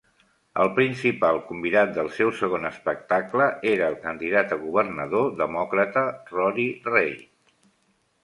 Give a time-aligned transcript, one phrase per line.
[0.61, 7.23] El principal convidat del seu segon espectacle era el candidat a governador demòcrata Rory Reid.